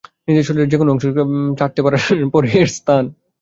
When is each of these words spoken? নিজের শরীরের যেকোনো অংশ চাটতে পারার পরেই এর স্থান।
নিজের 0.27 0.45
শরীরের 0.47 0.71
যেকোনো 0.71 0.89
অংশ 0.91 1.03
চাটতে 1.59 1.81
পারার 1.83 2.03
পরেই 2.33 2.55
এর 2.59 2.69
স্থান। 2.77 3.03